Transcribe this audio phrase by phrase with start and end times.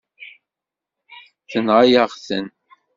[1.49, 2.45] Tenɣa-yaɣ-ten.